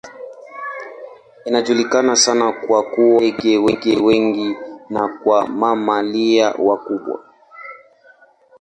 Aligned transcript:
Inajulikana 1.45 2.15
sana 2.15 2.51
kwa 2.51 2.83
kuwa 2.83 3.21
na 3.23 3.35
ndege 3.57 3.97
wengi 3.97 4.55
na 4.89 5.07
kwa 5.23 5.47
mamalia 5.47 6.51
wakubwa. 6.59 7.19